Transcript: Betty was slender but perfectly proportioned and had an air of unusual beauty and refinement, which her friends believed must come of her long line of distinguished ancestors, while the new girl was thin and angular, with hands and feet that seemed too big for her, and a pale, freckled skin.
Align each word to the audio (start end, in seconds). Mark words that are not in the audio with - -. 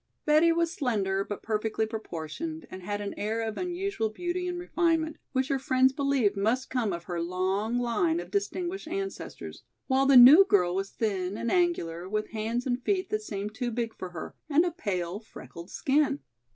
Betty 0.25 0.51
was 0.51 0.71
slender 0.73 1.23
but 1.23 1.43
perfectly 1.43 1.85
proportioned 1.85 2.65
and 2.71 2.81
had 2.81 3.01
an 3.01 3.13
air 3.19 3.41
of 3.43 3.55
unusual 3.55 4.09
beauty 4.09 4.47
and 4.47 4.57
refinement, 4.57 5.17
which 5.31 5.49
her 5.49 5.59
friends 5.59 5.93
believed 5.93 6.35
must 6.35 6.71
come 6.71 6.91
of 6.91 7.03
her 7.03 7.21
long 7.21 7.77
line 7.77 8.19
of 8.19 8.31
distinguished 8.31 8.87
ancestors, 8.87 9.61
while 9.85 10.07
the 10.07 10.17
new 10.17 10.43
girl 10.43 10.73
was 10.73 10.89
thin 10.89 11.37
and 11.37 11.51
angular, 11.51 12.09
with 12.09 12.29
hands 12.29 12.65
and 12.65 12.81
feet 12.81 13.11
that 13.11 13.21
seemed 13.21 13.53
too 13.53 13.69
big 13.69 13.93
for 13.93 14.09
her, 14.09 14.33
and 14.49 14.65
a 14.65 14.71
pale, 14.71 15.19
freckled 15.19 15.69
skin. 15.69 16.19